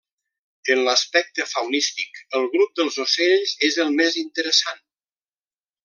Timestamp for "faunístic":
1.51-2.23